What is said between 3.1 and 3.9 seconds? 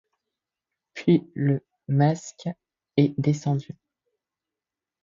descendu.